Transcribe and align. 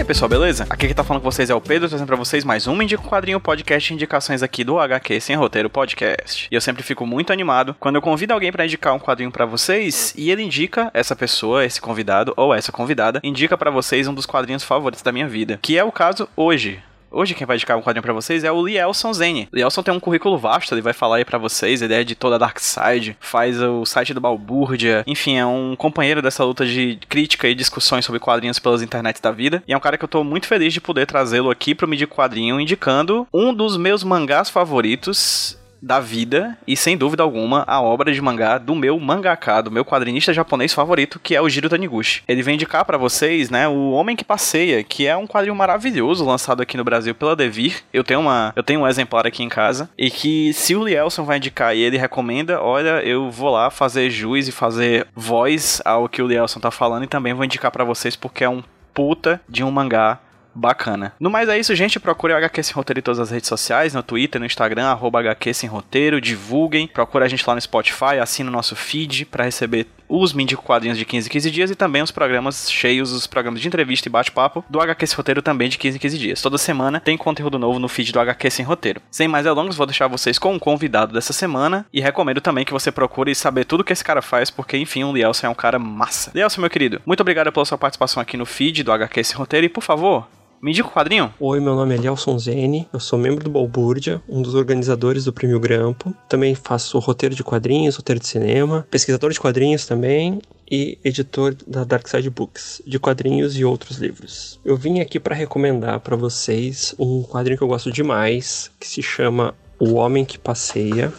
Aí 0.00 0.04
pessoal, 0.04 0.30
beleza? 0.30 0.66
Aqui 0.70 0.88
que 0.88 0.94
tá 0.94 1.04
falando 1.04 1.22
com 1.22 1.30
vocês 1.30 1.50
é 1.50 1.54
o 1.54 1.60
Pedro, 1.60 1.86
trazendo 1.86 2.06
pra 2.06 2.16
vocês 2.16 2.42
mais 2.42 2.66
um 2.66 2.80
Indica 2.80 3.02
um 3.02 3.06
Quadrinho 3.06 3.38
podcast 3.38 3.92
indicações 3.92 4.42
aqui 4.42 4.64
do 4.64 4.78
HQ 4.78 5.20
Sem 5.20 5.36
Roteiro 5.36 5.68
Podcast. 5.68 6.48
E 6.50 6.54
eu 6.54 6.60
sempre 6.60 6.82
fico 6.82 7.04
muito 7.06 7.32
animado 7.32 7.76
quando 7.78 7.96
eu 7.96 8.02
convido 8.02 8.32
alguém 8.32 8.50
para 8.50 8.64
indicar 8.64 8.94
um 8.94 8.98
quadrinho 8.98 9.30
para 9.30 9.44
vocês 9.44 10.14
e 10.16 10.30
ele 10.30 10.42
indica, 10.42 10.90
essa 10.94 11.14
pessoa, 11.14 11.66
esse 11.66 11.80
convidado 11.80 12.32
ou 12.34 12.54
essa 12.54 12.72
convidada, 12.72 13.20
indica 13.22 13.58
para 13.58 13.70
vocês 13.70 14.08
um 14.08 14.14
dos 14.14 14.24
quadrinhos 14.24 14.64
favoritos 14.64 15.02
da 15.02 15.12
minha 15.12 15.28
vida. 15.28 15.58
Que 15.60 15.76
é 15.76 15.84
o 15.84 15.92
caso 15.92 16.26
hoje. 16.34 16.82
Hoje 17.12 17.34
quem 17.34 17.46
vai 17.46 17.56
indicar 17.56 17.76
um 17.76 17.82
quadrinho 17.82 18.02
para 18.02 18.12
vocês 18.12 18.44
é 18.44 18.52
o 18.52 18.64
Lielson 18.64 19.12
Zene. 19.12 19.48
Lielson 19.52 19.82
tem 19.82 19.92
um 19.92 19.98
currículo 19.98 20.38
vasto, 20.38 20.72
ele 20.74 20.80
vai 20.80 20.92
falar 20.92 21.16
aí 21.16 21.24
para 21.24 21.38
vocês, 21.38 21.82
ele 21.82 21.92
é 21.92 22.00
editor 22.00 22.30
da 22.30 22.38
Darkside, 22.38 23.16
faz 23.18 23.60
o 23.60 23.84
site 23.84 24.14
do 24.14 24.20
Balbúrdia, 24.20 25.02
enfim, 25.06 25.36
é 25.36 25.44
um 25.44 25.74
companheiro 25.76 26.22
dessa 26.22 26.44
luta 26.44 26.64
de 26.64 26.98
crítica 27.08 27.48
e 27.48 27.54
discussões 27.54 28.04
sobre 28.04 28.20
quadrinhos 28.20 28.60
pelas 28.60 28.80
internets 28.80 29.20
da 29.20 29.32
vida, 29.32 29.62
e 29.66 29.72
é 29.72 29.76
um 29.76 29.80
cara 29.80 29.98
que 29.98 30.04
eu 30.04 30.08
tô 30.08 30.22
muito 30.22 30.46
feliz 30.46 30.72
de 30.72 30.80
poder 30.80 31.06
trazê-lo 31.06 31.50
aqui 31.50 31.74
pro 31.74 31.88
Medir 31.88 32.06
Quadrinho, 32.06 32.60
indicando 32.60 33.26
um 33.34 33.52
dos 33.52 33.76
meus 33.76 34.04
mangás 34.04 34.48
favoritos 34.48 35.59
da 35.82 36.00
vida 36.00 36.56
e 36.66 36.76
sem 36.76 36.96
dúvida 36.96 37.22
alguma 37.22 37.64
a 37.66 37.80
obra 37.80 38.12
de 38.12 38.20
mangá 38.20 38.58
do 38.58 38.74
meu 38.74 38.98
mangaka, 38.98 39.62
do 39.62 39.70
meu 39.70 39.84
quadrinista 39.84 40.32
japonês 40.32 40.72
favorito, 40.72 41.20
que 41.22 41.34
é 41.34 41.40
o 41.40 41.48
Jiro 41.48 41.68
Taniguchi. 41.68 42.22
Ele 42.28 42.42
vem 42.42 42.54
indicar 42.54 42.84
para 42.84 42.98
vocês, 42.98 43.50
né, 43.50 43.68
O 43.68 43.90
Homem 43.90 44.16
que 44.16 44.24
Passeia, 44.24 44.82
que 44.82 45.06
é 45.06 45.16
um 45.16 45.26
quadrinho 45.26 45.54
maravilhoso 45.54 46.24
lançado 46.24 46.62
aqui 46.62 46.76
no 46.76 46.84
Brasil 46.84 47.14
pela 47.14 47.36
Devir. 47.36 47.82
Eu 47.92 48.04
tenho 48.04 48.20
uma, 48.20 48.52
eu 48.54 48.62
tenho 48.62 48.80
um 48.80 48.88
exemplar 48.88 49.26
aqui 49.26 49.42
em 49.42 49.48
casa 49.48 49.88
e 49.96 50.10
que 50.10 50.52
se 50.52 50.74
o 50.74 50.84
Lielson 50.84 51.24
vai 51.24 51.38
indicar 51.38 51.74
e 51.74 51.80
ele 51.80 51.96
recomenda, 51.96 52.60
olha, 52.60 53.02
eu 53.02 53.30
vou 53.30 53.50
lá 53.50 53.70
fazer 53.70 54.10
juiz 54.10 54.48
e 54.48 54.52
fazer 54.52 55.06
voz 55.14 55.80
ao 55.84 56.08
que 56.08 56.22
o 56.22 56.26
Lielson 56.26 56.60
tá 56.60 56.70
falando 56.70 57.04
e 57.04 57.08
também 57.08 57.34
vou 57.34 57.44
indicar 57.44 57.70
para 57.70 57.84
vocês 57.84 58.16
porque 58.16 58.44
é 58.44 58.48
um 58.48 58.62
puta 58.92 59.40
de 59.48 59.62
um 59.62 59.70
mangá 59.70 60.18
bacana. 60.54 61.12
No 61.18 61.30
mais 61.30 61.48
é 61.48 61.58
isso, 61.58 61.74
gente. 61.74 62.00
Procure 62.00 62.32
o 62.32 62.36
HQ 62.36 62.62
Sem 62.62 62.74
Roteiro 62.74 63.00
em 63.00 63.02
todas 63.02 63.20
as 63.20 63.30
redes 63.30 63.48
sociais, 63.48 63.94
no 63.94 64.02
Twitter, 64.02 64.40
no 64.40 64.46
Instagram, 64.46 64.86
arroba 64.86 65.20
HQ 65.20 65.54
Sem 65.54 65.68
Roteiro, 65.68 66.20
divulguem. 66.20 66.86
Procure 66.86 67.24
a 67.24 67.28
gente 67.28 67.46
lá 67.46 67.54
no 67.54 67.60
Spotify, 67.60 68.18
assine 68.20 68.48
o 68.48 68.52
nosso 68.52 68.74
feed 68.76 69.24
para 69.26 69.44
receber 69.44 69.86
os 70.10 70.32
Mindico 70.32 70.62
Quadrinhos 70.62 70.98
de 70.98 71.04
15 71.04 71.28
em 71.28 71.30
15 71.30 71.50
dias 71.50 71.70
e 71.70 71.74
também 71.74 72.02
os 72.02 72.10
programas 72.10 72.70
cheios, 72.70 73.12
os 73.12 73.26
programas 73.26 73.60
de 73.60 73.68
entrevista 73.68 74.08
e 74.08 74.10
bate-papo 74.10 74.64
do 74.68 74.80
HQ 74.80 75.06
Sem 75.06 75.16
Roteiro 75.16 75.40
também 75.40 75.68
de 75.68 75.78
15 75.78 75.96
em 75.96 76.00
15 76.00 76.18
dias. 76.18 76.42
Toda 76.42 76.58
semana 76.58 77.00
tem 77.00 77.16
conteúdo 77.16 77.58
novo 77.58 77.78
no 77.78 77.88
feed 77.88 78.12
do 78.12 78.20
HQ 78.20 78.50
Sem 78.50 78.64
Roteiro. 78.64 79.00
Sem 79.10 79.28
mais 79.28 79.44
delongas, 79.44 79.76
vou 79.76 79.86
deixar 79.86 80.08
vocês 80.08 80.38
com 80.38 80.52
um 80.52 80.58
convidado 80.58 81.12
dessa 81.12 81.32
semana 81.32 81.86
e 81.92 82.00
recomendo 82.00 82.40
também 82.40 82.64
que 82.64 82.72
você 82.72 82.90
procure 82.90 83.34
saber 83.34 83.64
tudo 83.64 83.84
que 83.84 83.92
esse 83.92 84.04
cara 84.04 84.20
faz, 84.20 84.50
porque 84.50 84.76
enfim, 84.76 85.04
o 85.04 85.12
Lielson 85.12 85.46
é 85.46 85.50
um 85.50 85.54
cara 85.54 85.78
massa. 85.78 86.32
Lielson, 86.34 86.60
meu 86.60 86.70
querido, 86.70 87.00
muito 87.06 87.20
obrigado 87.20 87.52
pela 87.52 87.64
sua 87.64 87.78
participação 87.78 88.20
aqui 88.20 88.36
no 88.36 88.44
feed 88.44 88.82
do 88.82 88.92
HQ 88.92 89.22
Sem 89.22 89.36
Roteiro 89.36 89.66
e 89.66 89.68
por 89.68 89.82
favor, 89.82 90.26
me 90.62 90.72
indica 90.72 90.88
o 90.88 90.92
quadrinho. 90.92 91.32
Oi, 91.40 91.58
meu 91.58 91.74
nome 91.74 91.94
é 91.94 91.98
Nelson 91.98 92.38
Zene, 92.38 92.86
eu 92.92 93.00
sou 93.00 93.18
membro 93.18 93.42
do 93.42 93.50
Balbúrdia, 93.50 94.22
um 94.28 94.42
dos 94.42 94.54
organizadores 94.54 95.24
do 95.24 95.32
Prêmio 95.32 95.58
Grampo. 95.58 96.14
Também 96.28 96.54
faço 96.54 96.98
roteiro 96.98 97.34
de 97.34 97.42
quadrinhos, 97.42 97.96
roteiro 97.96 98.20
de 98.20 98.26
cinema, 98.26 98.86
pesquisador 98.90 99.32
de 99.32 99.40
quadrinhos 99.40 99.86
também 99.86 100.40
e 100.70 100.98
editor 101.02 101.56
da 101.66 101.82
Darkside 101.82 102.28
Books, 102.28 102.82
de 102.86 102.98
quadrinhos 102.98 103.58
e 103.58 103.64
outros 103.64 103.96
livros. 103.96 104.60
Eu 104.64 104.76
vim 104.76 105.00
aqui 105.00 105.18
para 105.18 105.34
recomendar 105.34 105.98
para 106.00 106.14
vocês 106.14 106.94
um 106.98 107.22
quadrinho 107.22 107.56
que 107.56 107.64
eu 107.64 107.68
gosto 107.68 107.90
demais, 107.90 108.70
que 108.78 108.86
se 108.86 109.02
chama 109.02 109.54
O 109.78 109.94
Homem 109.94 110.26
que 110.26 110.38
Passeia, 110.38 111.10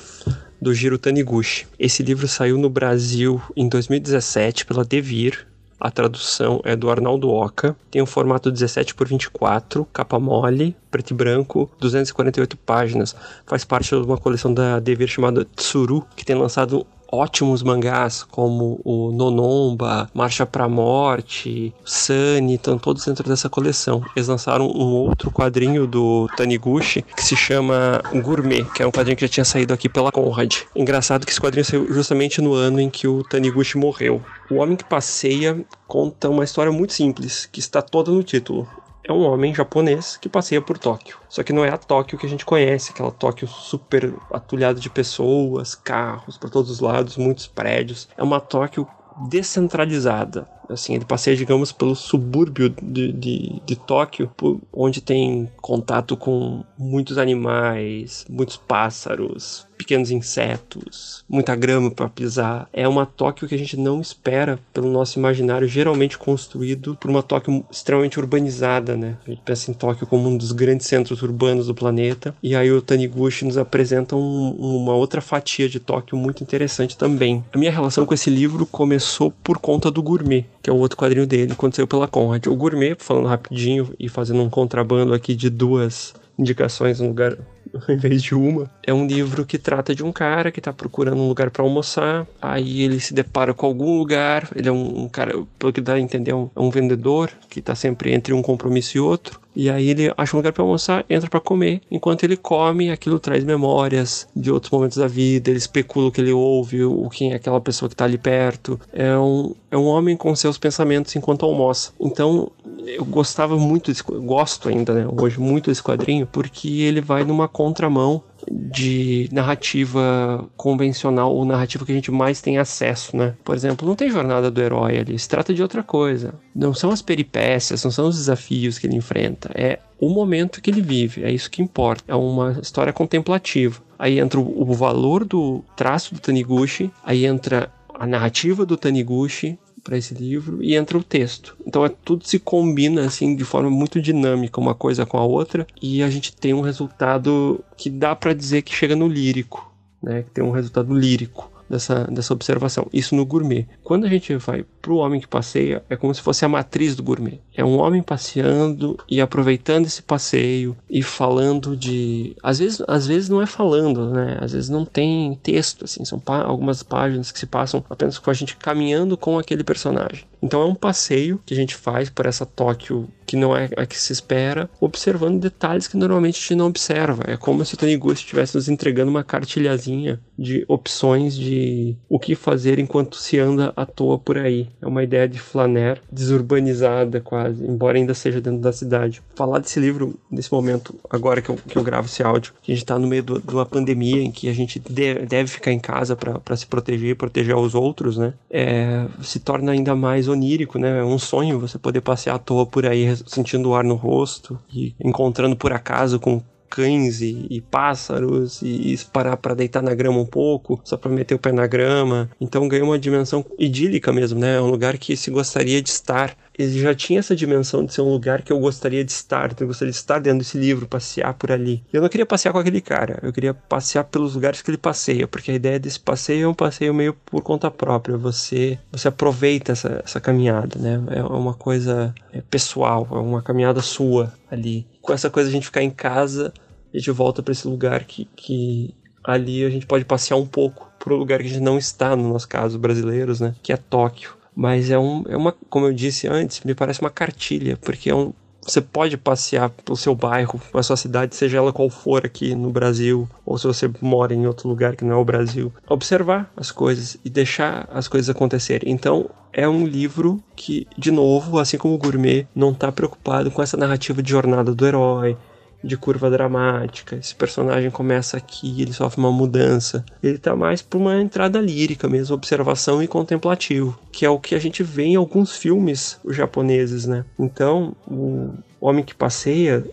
do 0.61 0.73
Jiro 0.73 0.99
Taniguchi. 0.99 1.65
Esse 1.79 2.03
livro 2.03 2.27
saiu 2.27 2.59
no 2.59 2.69
Brasil 2.69 3.41
em 3.57 3.67
2017 3.67 4.65
pela 4.67 4.85
Devir, 4.85 5.47
a 5.81 5.89
tradução 5.89 6.61
é 6.63 6.75
do 6.75 6.91
Arnaldo 6.91 7.29
Oca. 7.29 7.75
Tem 7.89 8.01
um 8.01 8.05
formato 8.05 8.51
17 8.51 8.93
por 8.93 9.07
24, 9.07 9.83
capa 9.91 10.19
mole, 10.19 10.75
preto 10.91 11.11
e 11.11 11.13
branco, 11.15 11.69
248 11.79 12.55
páginas. 12.57 13.15
Faz 13.47 13.65
parte 13.65 13.89
de 13.89 13.95
uma 13.95 14.17
coleção 14.17 14.53
da 14.53 14.79
Devir 14.79 15.07
chamada 15.07 15.43
Tsuru, 15.55 16.05
que 16.15 16.23
tem 16.23 16.35
lançado 16.35 16.85
ótimos 17.11 17.61
mangás 17.61 18.23
como 18.23 18.79
o 18.83 19.11
Nonomba, 19.11 20.09
Marcha 20.13 20.45
pra 20.45 20.67
Morte, 20.67 21.73
Sunny, 21.83 22.55
estão 22.55 22.77
todos 22.77 23.05
dentro 23.05 23.27
dessa 23.27 23.49
coleção. 23.49 24.03
Eles 24.15 24.27
lançaram 24.27 24.67
um 24.67 24.93
outro 24.93 25.29
quadrinho 25.29 25.85
do 25.85 26.29
Taniguchi 26.37 27.01
que 27.01 27.23
se 27.23 27.35
chama 27.35 28.01
Gourmet, 28.23 28.63
que 28.73 28.81
é 28.81 28.87
um 28.87 28.91
quadrinho 28.91 29.17
que 29.17 29.25
já 29.25 29.31
tinha 29.31 29.45
saído 29.45 29.73
aqui 29.73 29.89
pela 29.89 30.11
Conrad. 30.11 30.53
Engraçado 30.75 31.25
que 31.25 31.31
esse 31.31 31.41
quadrinho 31.41 31.65
saiu 31.65 31.93
justamente 31.93 32.41
no 32.41 32.53
ano 32.53 32.79
em 32.79 32.89
que 32.89 33.07
o 33.07 33.23
Taniguchi 33.23 33.77
morreu. 33.77 34.21
O 34.49 34.55
Homem 34.55 34.75
que 34.75 34.83
Passeia 34.83 35.65
conta 35.87 36.29
uma 36.29 36.43
história 36.43 36.71
muito 36.71 36.93
simples, 36.93 37.47
que 37.51 37.59
está 37.59 37.81
toda 37.81 38.11
no 38.11 38.23
título 38.23 38.67
é 39.03 39.11
um 39.11 39.21
homem 39.21 39.53
japonês 39.53 40.17
que 40.17 40.29
passeia 40.29 40.61
por 40.61 40.77
Tóquio. 40.77 41.17
Só 41.29 41.43
que 41.43 41.53
não 41.53 41.65
é 41.65 41.69
a 41.69 41.77
Tóquio 41.77 42.17
que 42.17 42.25
a 42.25 42.29
gente 42.29 42.45
conhece, 42.45 42.91
aquela 42.91 43.11
Tóquio 43.11 43.47
super 43.47 44.13
atulhada 44.31 44.79
de 44.79 44.89
pessoas, 44.89 45.75
carros 45.75 46.37
para 46.37 46.49
todos 46.49 46.69
os 46.69 46.79
lados, 46.79 47.17
muitos 47.17 47.47
prédios. 47.47 48.07
É 48.17 48.23
uma 48.23 48.39
Tóquio 48.39 48.87
descentralizada. 49.27 50.47
Assim, 50.69 50.95
ele 50.95 51.03
passeia, 51.03 51.35
digamos, 51.35 51.71
pelo 51.71 51.95
subúrbio 51.95 52.69
de, 52.81 53.11
de, 53.11 53.61
de 53.65 53.75
Tóquio, 53.75 54.31
onde 54.71 55.01
tem 55.01 55.51
contato 55.61 56.15
com 56.15 56.63
muitos 56.77 57.17
animais, 57.17 58.25
muitos 58.29 58.55
pássaros, 58.55 59.67
pequenos 59.81 60.11
insetos, 60.11 61.25
muita 61.27 61.55
grama 61.55 61.89
para 61.89 62.07
pisar. 62.07 62.69
É 62.71 62.87
uma 62.87 63.03
Tóquio 63.03 63.47
que 63.47 63.55
a 63.55 63.57
gente 63.57 63.75
não 63.75 63.99
espera 63.99 64.59
pelo 64.71 64.91
nosso 64.91 65.17
imaginário, 65.17 65.67
geralmente 65.67 66.19
construído 66.19 66.95
por 66.95 67.09
uma 67.09 67.23
Tóquio 67.23 67.65
extremamente 67.71 68.19
urbanizada, 68.19 68.95
né? 68.95 69.17
A 69.25 69.29
gente 69.31 69.41
pensa 69.43 69.71
em 69.71 69.73
Tóquio 69.73 70.05
como 70.05 70.29
um 70.29 70.37
dos 70.37 70.51
grandes 70.51 70.85
centros 70.85 71.23
urbanos 71.23 71.65
do 71.65 71.73
planeta, 71.73 72.35
e 72.43 72.55
aí 72.55 72.71
o 72.71 72.79
Taniguchi 72.79 73.43
nos 73.43 73.57
apresenta 73.57 74.15
um, 74.15 74.51
uma 74.51 74.93
outra 74.93 75.19
fatia 75.19 75.67
de 75.67 75.79
Tóquio 75.79 76.15
muito 76.15 76.43
interessante 76.43 76.95
também. 76.95 77.43
A 77.51 77.57
minha 77.57 77.71
relação 77.71 78.05
com 78.05 78.13
esse 78.13 78.29
livro 78.29 78.67
começou 78.67 79.31
por 79.43 79.57
conta 79.57 79.89
do 79.89 80.03
Gourmet, 80.03 80.45
que 80.61 80.69
é 80.69 80.73
o 80.73 80.77
outro 80.77 80.95
quadrinho 80.95 81.25
dele, 81.25 81.55
quando 81.55 81.75
saiu 81.75 81.87
pela 81.87 82.07
Conrad. 82.07 82.45
O 82.45 82.55
Gourmet, 82.55 82.95
falando 82.99 83.27
rapidinho 83.27 83.91
e 83.99 84.07
fazendo 84.07 84.43
um 84.43 84.49
contrabando 84.49 85.13
aqui 85.13 85.33
de 85.33 85.49
duas 85.49 86.13
indicações 86.37 86.99
no 86.99 87.07
lugar 87.07 87.37
ao 87.87 87.95
invés 87.95 88.21
de 88.21 88.35
uma. 88.35 88.69
É 88.83 88.93
um 88.93 89.05
livro 89.05 89.45
que 89.45 89.57
trata 89.57 89.93
de 89.95 90.03
um 90.03 90.11
cara 90.11 90.51
que 90.51 90.59
está 90.59 90.73
procurando 90.73 91.21
um 91.21 91.27
lugar 91.27 91.49
para 91.49 91.63
almoçar. 91.63 92.27
Aí 92.41 92.81
ele 92.81 92.99
se 92.99 93.13
depara 93.13 93.53
com 93.53 93.65
algum 93.65 93.97
lugar. 93.97 94.49
Ele 94.55 94.69
é 94.69 94.71
um, 94.71 95.03
um 95.03 95.09
cara, 95.09 95.33
pelo 95.57 95.73
que 95.73 95.81
dá 95.81 95.93
a 95.93 95.99
entender, 95.99 96.31
é 96.31 96.35
um, 96.35 96.49
é 96.55 96.59
um 96.59 96.69
vendedor 96.69 97.31
que 97.49 97.59
está 97.59 97.75
sempre 97.75 98.13
entre 98.13 98.33
um 98.33 98.41
compromisso 98.41 98.97
e 98.97 98.99
outro. 98.99 99.39
E 99.55 99.69
aí 99.69 99.89
ele 99.89 100.11
acha 100.17 100.35
um 100.35 100.39
lugar 100.39 100.53
para 100.53 100.63
almoçar, 100.63 101.05
entra 101.09 101.29
para 101.29 101.39
comer. 101.39 101.81
Enquanto 101.91 102.23
ele 102.23 102.37
come, 102.37 102.89
aquilo 102.89 103.19
traz 103.19 103.43
memórias 103.43 104.27
de 104.35 104.49
outros 104.49 104.71
momentos 104.71 104.97
da 104.97 105.07
vida. 105.07 105.49
Ele 105.49 105.57
especula 105.57 106.07
o 106.07 106.11
que 106.11 106.21
ele 106.21 106.31
ouve, 106.31 106.83
o 106.83 107.09
quem 107.09 107.33
é 107.33 107.35
aquela 107.35 107.59
pessoa 107.59 107.89
que 107.89 107.93
está 107.93 108.05
ali 108.05 108.17
perto. 108.17 108.79
É 108.93 109.17
um, 109.17 109.53
é 109.69 109.77
um 109.77 109.85
homem 109.85 110.15
com 110.15 110.33
seus 110.35 110.57
pensamentos 110.57 111.15
enquanto 111.15 111.45
almoça. 111.45 111.91
Então 111.99 112.51
eu 112.85 113.05
gostava 113.05 113.57
muito, 113.57 113.91
desse, 113.91 114.03
gosto 114.03 114.69
ainda, 114.69 114.93
né, 114.93 115.07
hoje 115.07 115.39
muito 115.39 115.69
desse 115.69 115.83
quadrinho, 115.83 116.25
porque 116.25 116.67
ele 116.67 117.01
vai 117.01 117.23
numa 117.23 117.47
contramão 117.47 118.23
de 118.49 119.29
narrativa 119.31 120.49
convencional 120.57 121.33
ou 121.33 121.45
narrativa 121.45 121.85
que 121.85 121.91
a 121.91 121.95
gente 121.95 122.11
mais 122.11 122.41
tem 122.41 122.57
acesso, 122.57 123.15
né? 123.15 123.35
Por 123.43 123.55
exemplo, 123.55 123.87
não 123.87 123.95
tem 123.95 124.09
jornada 124.09 124.49
do 124.49 124.61
herói 124.61 124.97
ali, 124.97 125.17
se 125.17 125.29
trata 125.29 125.53
de 125.53 125.61
outra 125.61 125.83
coisa. 125.83 126.33
Não 126.55 126.73
são 126.73 126.89
as 126.89 127.01
peripécias, 127.01 127.83
não 127.83 127.91
são 127.91 128.07
os 128.07 128.17
desafios 128.17 128.79
que 128.79 128.87
ele 128.87 128.95
enfrenta, 128.95 129.51
é 129.53 129.79
o 129.99 130.09
momento 130.09 130.61
que 130.61 130.71
ele 130.71 130.81
vive, 130.81 131.23
é 131.23 131.31
isso 131.31 131.51
que 131.51 131.61
importa. 131.61 132.03
É 132.07 132.15
uma 132.15 132.57
história 132.59 132.91
contemplativa. 132.91 133.79
Aí 133.99 134.19
entra 134.19 134.39
o 134.39 134.73
valor 134.73 135.23
do 135.23 135.63
traço 135.75 136.15
do 136.15 136.19
Taniguchi, 136.19 136.91
aí 137.03 137.23
entra 137.23 137.71
a 137.93 138.07
narrativa 138.07 138.65
do 138.65 138.75
Taniguchi, 138.75 139.59
para 139.83 139.97
esse 139.97 140.13
livro 140.13 140.63
e 140.63 140.75
entra 140.75 140.97
o 140.97 141.03
texto. 141.03 141.55
Então 141.65 141.85
é, 141.85 141.89
tudo 141.89 142.27
se 142.27 142.39
combina 142.39 143.05
assim 143.05 143.35
de 143.35 143.43
forma 143.43 143.69
muito 143.69 144.01
dinâmica 144.01 144.59
uma 144.59 144.75
coisa 144.75 145.05
com 145.05 145.17
a 145.17 145.23
outra 145.23 145.65
e 145.81 146.03
a 146.03 146.09
gente 146.09 146.35
tem 146.35 146.53
um 146.53 146.61
resultado 146.61 147.63
que 147.77 147.89
dá 147.89 148.15
para 148.15 148.33
dizer 148.33 148.61
que 148.61 148.75
chega 148.75 148.95
no 148.95 149.07
lírico, 149.07 149.71
né? 150.01 150.23
Que 150.23 150.31
tem 150.31 150.43
um 150.43 150.51
resultado 150.51 150.93
lírico 150.93 151.51
dessa, 151.69 152.03
dessa 152.05 152.33
observação. 152.33 152.87
Isso 152.91 153.15
no 153.15 153.25
gourmet. 153.25 153.65
Quando 153.83 154.05
a 154.05 154.09
gente 154.09 154.35
vai 154.35 154.65
pro 154.81 154.97
homem 154.97 155.21
que 155.21 155.27
passeia 155.27 155.83
é 155.89 155.95
como 155.95 156.13
se 156.13 156.21
fosse 156.21 156.43
a 156.43 156.49
matriz 156.49 156.95
do 156.95 157.03
gourmet. 157.03 157.39
É 157.55 157.63
um 157.63 157.79
homem 157.79 158.01
passeando 158.01 158.97
e 159.09 159.21
aproveitando 159.21 159.85
esse 159.85 160.01
passeio 160.01 160.75
e 160.89 161.03
falando 161.03 161.75
de, 161.75 162.35
às 162.41 162.59
vezes, 162.59 162.81
às 162.87 163.07
vezes 163.07 163.29
não 163.29 163.41
é 163.41 163.45
falando, 163.45 164.09
né? 164.11 164.37
Às 164.41 164.53
vezes 164.53 164.69
não 164.69 164.85
tem 164.85 165.37
texto, 165.43 165.85
assim, 165.85 166.03
são 166.03 166.19
pá 166.19 166.41
algumas 166.41 166.81
páginas 166.81 167.31
que 167.31 167.39
se 167.39 167.45
passam 167.45 167.83
apenas 167.89 168.17
com 168.17 168.29
a 168.29 168.33
gente 168.33 168.57
caminhando 168.57 169.17
com 169.17 169.37
aquele 169.37 169.63
personagem. 169.63 170.25
Então 170.41 170.61
é 170.61 170.65
um 170.65 170.75
passeio 170.75 171.41
que 171.45 171.53
a 171.53 171.57
gente 171.57 171.75
faz 171.75 172.09
por 172.09 172.25
essa 172.25 172.45
Tóquio 172.45 173.07
que 173.31 173.37
não 173.37 173.55
é 173.55 173.69
a 173.77 173.85
que 173.85 173.97
se 173.97 174.11
espera, 174.11 174.69
observando 174.79 175.39
detalhes 175.39 175.87
que 175.87 175.95
normalmente 175.95 176.35
a 176.37 176.41
gente 176.41 176.55
não 176.55 176.67
observa. 176.67 177.23
É 177.27 177.37
como 177.37 177.63
se 177.63 177.75
o 177.75 177.77
Taniguchi 177.77 178.23
estivesse 178.23 178.55
nos 178.55 178.67
entregando 178.67 179.09
uma 179.09 179.23
cartilhazinha 179.23 180.19
de 180.37 180.65
opções 180.67 181.35
de 181.35 181.95
o 182.09 182.19
que 182.19 182.35
fazer 182.35 182.77
enquanto 182.77 183.15
se 183.15 183.39
anda 183.39 183.71
à 183.75 183.85
toa 183.85 184.19
por 184.19 184.37
aí. 184.37 184.67
É 184.81 184.87
uma 184.87 185.03
ideia 185.03 185.27
de 185.27 185.39
flaner 185.39 186.01
desurbanizada 186.11 187.19
quase, 187.21 187.63
embora 187.65 187.97
ainda 187.97 188.13
seja 188.13 188.41
dentro 188.41 188.59
da 188.59 188.71
cidade. 188.71 189.21
Falar 189.35 189.59
desse 189.59 189.79
livro 189.79 190.19
nesse 190.29 190.51
momento, 190.51 190.95
agora 191.09 191.41
que 191.41 191.49
eu, 191.49 191.55
que 191.55 191.77
eu 191.77 191.83
gravo 191.83 192.07
esse 192.07 192.23
áudio, 192.23 192.53
que 192.61 192.71
a 192.71 192.75
gente 192.75 192.83
está 192.83 192.97
no 192.97 193.07
meio 193.07 193.23
de 193.23 193.53
uma 193.53 193.65
pandemia 193.65 194.21
em 194.21 194.31
que 194.31 194.49
a 194.49 194.53
gente 194.53 194.79
deve, 194.79 195.25
deve 195.25 195.49
ficar 195.49 195.71
em 195.71 195.79
casa 195.79 196.15
para 196.15 196.55
se 196.55 196.65
proteger 196.65 197.11
e 197.11 197.15
proteger 197.15 197.55
os 197.55 197.75
outros, 197.75 198.17
né? 198.17 198.33
É, 198.49 199.05
se 199.21 199.39
torna 199.39 199.71
ainda 199.71 199.95
mais 199.95 200.27
onírico, 200.27 200.77
né? 200.77 200.99
É 200.99 201.03
um 201.03 201.19
sonho 201.19 201.59
você 201.59 201.77
poder 201.77 202.01
passear 202.01 202.35
à 202.35 202.39
toa 202.39 202.65
por 202.65 202.85
aí 202.85 203.15
sentindo 203.25 203.69
o 203.69 203.75
ar 203.75 203.83
no 203.83 203.95
rosto 203.95 204.59
e 204.73 204.93
encontrando 205.03 205.55
por 205.55 205.73
acaso 205.73 206.19
com 206.19 206.41
cães 206.71 207.21
e, 207.21 207.45
e 207.49 207.59
pássaros 207.59 208.61
e, 208.61 208.93
e 208.93 208.97
parar 209.11 209.35
para 209.35 209.53
deitar 209.53 209.83
na 209.83 209.93
grama 209.93 210.19
um 210.19 210.25
pouco, 210.25 210.79
só 210.85 210.95
para 210.95 211.11
meter 211.11 211.35
o 211.35 211.39
pé 211.39 211.51
na 211.51 211.67
grama. 211.67 212.29
Então 212.39 212.67
ganhou 212.67 212.87
uma 212.87 212.97
dimensão 212.97 213.45
idílica 213.59 214.13
mesmo, 214.13 214.39
né? 214.39 214.55
É 214.55 214.61
um 214.61 214.69
lugar 214.69 214.97
que 214.97 215.17
se 215.17 215.29
gostaria 215.29 215.81
de 215.81 215.89
estar. 215.89 216.35
Ele 216.61 216.79
já 216.79 216.93
tinha 216.93 217.19
essa 217.19 217.35
dimensão 217.35 217.85
de 217.85 217.93
ser 217.93 218.01
um 218.01 218.11
lugar 218.11 218.41
que 218.41 218.51
eu 218.51 218.59
gostaria 218.59 219.03
de 219.03 219.11
estar, 219.11 219.51
então 219.51 219.65
eu 219.65 219.67
gostaria 219.67 219.91
de 219.91 219.97
estar 219.97 220.19
dentro 220.19 220.39
desse 220.39 220.57
livro, 220.57 220.87
passear 220.87 221.33
por 221.33 221.51
ali. 221.51 221.83
Eu 221.91 222.01
não 222.01 222.09
queria 222.09 222.25
passear 222.25 222.51
com 222.51 222.59
aquele 222.59 222.81
cara, 222.81 223.19
eu 223.21 223.33
queria 223.33 223.53
passear 223.53 224.03
pelos 224.03 224.35
lugares 224.35 224.61
que 224.61 224.69
ele 224.69 224.77
passeia, 224.77 225.27
porque 225.27 225.51
a 225.51 225.55
ideia 225.55 225.79
desse 225.79 225.99
passeio 225.99 226.45
é 226.45 226.47
um 226.47 226.53
passeio 226.53 226.93
meio 226.93 227.13
por 227.13 227.41
conta 227.41 227.69
própria. 227.71 228.17
Você, 228.17 228.77
você 228.91 229.07
aproveita 229.07 229.71
essa, 229.71 230.01
essa 230.03 230.19
caminhada, 230.19 230.79
né? 230.79 231.01
É 231.09 231.23
uma 231.23 231.53
coisa 231.53 232.13
é 232.33 232.41
pessoal, 232.41 233.07
é 233.11 233.15
uma 233.15 233.41
caminhada 233.41 233.81
sua 233.81 234.33
ali 234.49 234.85
com 235.01 235.13
essa 235.13 235.29
coisa 235.29 235.49
a 235.49 235.51
gente 235.51 235.65
ficar 235.65 235.81
em 235.81 235.89
casa, 235.89 236.53
a 236.93 236.97
gente 236.97 237.11
volta 237.11 237.41
para 237.41 237.51
esse 237.51 237.67
lugar 237.67 238.03
que, 238.03 238.25
que 238.35 238.93
ali 239.23 239.65
a 239.65 239.69
gente 239.69 239.85
pode 239.85 240.05
passear 240.05 240.37
um 240.37 240.45
pouco 240.45 240.91
para 240.99 241.13
o 241.13 241.17
lugar 241.17 241.39
que 241.39 241.45
a 241.45 241.49
gente 241.49 241.59
não 241.59 241.77
está, 241.77 242.15
no 242.15 242.31
nosso 242.31 242.47
caso, 242.47 242.77
brasileiros, 242.77 243.39
né? 243.39 243.55
Que 243.63 243.73
é 243.73 243.77
Tóquio. 243.77 244.33
Mas 244.61 244.91
é, 244.91 244.99
um, 244.99 245.23
é 245.27 245.35
uma, 245.35 245.55
como 245.71 245.87
eu 245.87 245.91
disse 245.91 246.27
antes, 246.27 246.61
me 246.63 246.75
parece 246.75 247.01
uma 247.01 247.09
cartilha, 247.09 247.77
porque 247.77 248.11
é 248.11 248.15
um, 248.15 248.31
você 248.61 248.79
pode 248.79 249.17
passear 249.17 249.71
pelo 249.71 249.97
seu 249.97 250.13
bairro, 250.13 250.61
a 250.71 250.83
sua 250.83 250.95
cidade, 250.95 251.35
seja 251.35 251.57
ela 251.57 251.73
qual 251.73 251.89
for 251.89 252.23
aqui 252.23 252.53
no 252.53 252.69
Brasil, 252.69 253.27
ou 253.43 253.57
se 253.57 253.65
você 253.65 253.89
mora 253.99 254.35
em 254.35 254.45
outro 254.45 254.69
lugar 254.69 254.95
que 254.95 255.03
não 255.03 255.15
é 255.15 255.17
o 255.17 255.25
Brasil, 255.25 255.73
observar 255.89 256.53
as 256.55 256.69
coisas 256.69 257.17
e 257.25 257.29
deixar 257.29 257.89
as 257.91 258.07
coisas 258.07 258.29
acontecerem. 258.29 258.91
Então, 258.91 259.31
é 259.51 259.67
um 259.67 259.83
livro 259.83 260.39
que, 260.55 260.85
de 260.95 261.09
novo, 261.09 261.57
assim 261.57 261.79
como 261.79 261.95
o 261.95 261.97
Gourmet, 261.97 262.45
não 262.55 262.69
está 262.69 262.91
preocupado 262.91 263.49
com 263.49 263.63
essa 263.63 263.75
narrativa 263.75 264.21
de 264.21 264.29
jornada 264.29 264.75
do 264.75 264.85
herói, 264.85 265.35
de 265.83 265.97
curva 265.97 266.29
dramática. 266.29 267.15
Esse 267.15 267.33
personagem 267.35 267.89
começa 267.89 268.37
aqui, 268.37 268.81
ele 268.81 268.93
sofre 268.93 269.19
uma 269.19 269.31
mudança. 269.31 270.05
Ele 270.21 270.37
tá 270.37 270.55
mais 270.55 270.81
para 270.81 270.99
uma 270.99 271.21
entrada 271.21 271.59
lírica 271.59 272.07
mesmo, 272.07 272.35
observação 272.35 273.01
e 273.01 273.07
contemplativo, 273.07 273.97
que 274.11 274.25
é 274.25 274.29
o 274.29 274.39
que 274.39 274.55
a 274.55 274.59
gente 274.59 274.83
vê 274.83 275.03
em 275.03 275.15
alguns 275.15 275.55
filmes 275.55 276.19
japoneses, 276.29 277.05
né? 277.05 277.25
Então, 277.39 277.95
o 278.07 278.53
Homem 278.79 279.03
que 279.03 279.15
Passeia 279.15 279.83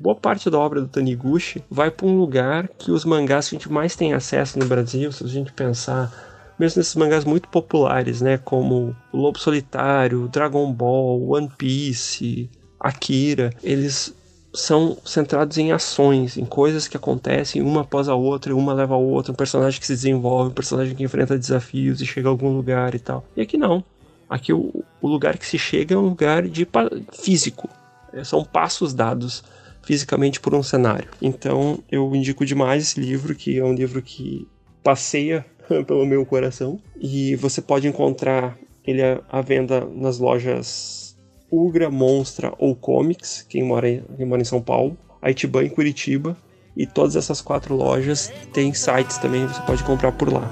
boa 0.00 0.14
parte 0.14 0.50
da 0.50 0.58
obra 0.58 0.80
do 0.80 0.88
Taniguchi 0.88 1.62
vai 1.70 1.90
para 1.90 2.06
um 2.06 2.18
lugar 2.18 2.68
que 2.78 2.90
os 2.90 3.04
mangás 3.04 3.48
que 3.48 3.56
a 3.56 3.58
gente 3.58 3.72
mais 3.72 3.96
tem 3.96 4.12
acesso 4.12 4.58
no 4.58 4.66
Brasil, 4.66 5.10
se 5.10 5.24
a 5.24 5.26
gente 5.26 5.52
pensar 5.52 6.12
mesmo 6.58 6.78
nesses 6.78 6.94
mangás 6.94 7.24
muito 7.24 7.48
populares, 7.48 8.20
né, 8.20 8.38
como 8.38 8.96
o 9.12 9.16
Lobo 9.16 9.38
Solitário, 9.38 10.28
Dragon 10.28 10.72
Ball, 10.72 11.30
One 11.30 11.50
Piece, 11.56 12.50
Akira, 12.80 13.50
eles 13.62 14.14
são 14.56 14.96
centrados 15.04 15.58
em 15.58 15.70
ações, 15.70 16.38
em 16.38 16.44
coisas 16.46 16.88
que 16.88 16.96
acontecem 16.96 17.60
uma 17.60 17.82
após 17.82 18.08
a 18.08 18.14
outra, 18.14 18.56
uma 18.56 18.72
leva 18.72 18.94
a 18.94 18.98
outra, 18.98 19.30
um 19.30 19.36
personagem 19.36 19.78
que 19.78 19.86
se 19.86 19.92
desenvolve, 19.92 20.50
um 20.50 20.54
personagem 20.54 20.94
que 20.94 21.04
enfrenta 21.04 21.38
desafios 21.38 22.00
e 22.00 22.06
chega 22.06 22.28
a 22.28 22.30
algum 22.30 22.56
lugar 22.56 22.94
e 22.94 22.98
tal. 22.98 23.22
E 23.36 23.42
aqui 23.42 23.58
não. 23.58 23.84
Aqui 24.28 24.54
o, 24.54 24.82
o 25.00 25.06
lugar 25.06 25.36
que 25.36 25.46
se 25.46 25.58
chega 25.58 25.94
é 25.94 25.98
um 25.98 26.08
lugar 26.08 26.48
de 26.48 26.66
físico. 27.12 27.68
É, 28.14 28.24
são 28.24 28.42
passos 28.42 28.94
dados 28.94 29.44
fisicamente 29.82 30.40
por 30.40 30.54
um 30.54 30.62
cenário. 30.62 31.08
Então 31.20 31.78
eu 31.92 32.16
indico 32.16 32.44
demais 32.46 32.82
esse 32.82 32.98
livro, 32.98 33.34
que 33.34 33.58
é 33.58 33.64
um 33.64 33.74
livro 33.74 34.00
que 34.00 34.48
passeia 34.82 35.44
pelo 35.86 36.06
meu 36.06 36.24
coração. 36.24 36.80
E 36.98 37.36
você 37.36 37.60
pode 37.60 37.86
encontrar 37.86 38.56
ele 38.86 39.02
à 39.28 39.40
venda 39.42 39.86
nas 39.94 40.18
lojas 40.18 41.05
Ugra, 41.50 41.90
Monstra 41.90 42.52
ou 42.58 42.74
Comics, 42.74 43.44
quem 43.48 43.62
mora, 43.62 44.02
quem 44.16 44.26
mora 44.26 44.42
em 44.42 44.44
São 44.44 44.60
Paulo, 44.60 44.96
a 45.20 45.30
Itiban 45.30 45.64
em 45.64 45.68
Curitiba, 45.68 46.36
e 46.76 46.86
todas 46.86 47.16
essas 47.16 47.40
quatro 47.40 47.74
lojas 47.74 48.32
têm 48.52 48.74
sites 48.74 49.18
também, 49.18 49.46
você 49.46 49.60
pode 49.62 49.82
comprar 49.84 50.12
por 50.12 50.32
lá. 50.32 50.42